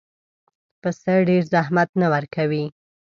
[0.81, 2.65] پسه ډېر زحمت نه ورکوي.